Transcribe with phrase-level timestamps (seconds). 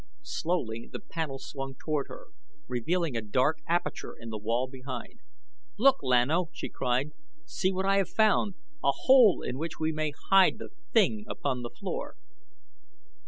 [0.23, 2.29] Slowly the panel swung toward her,
[2.67, 5.19] revealing a dark aperture in the wall behind.
[5.77, 7.11] "Look, Lan O!" she cried.
[7.45, 11.61] "See what I have found a hole in which we may hide the thing upon
[11.61, 12.15] the floor."